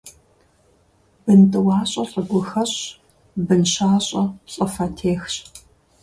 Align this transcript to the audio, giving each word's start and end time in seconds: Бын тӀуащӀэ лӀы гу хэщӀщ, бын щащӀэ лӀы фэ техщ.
Бын 1.23 1.41
тӀуащӀэ 1.51 2.03
лӀы 2.09 2.21
гу 2.29 2.41
хэщӀщ, 2.49 2.75
бын 3.45 3.61
щащӀэ 3.71 4.23
лӀы 4.53 4.67
фэ 4.73 4.85
техщ. 4.97 5.35